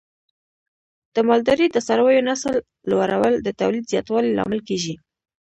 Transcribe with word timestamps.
د 1.15 1.17
مالدارۍ 1.29 1.67
د 1.71 1.77
څارویو 1.87 2.25
نسل 2.29 2.55
لوړول 2.89 3.33
د 3.41 3.47
تولید 3.59 3.83
زیاتوالي 3.91 4.29
لامل 4.37 4.59
کېږي. 4.69 4.93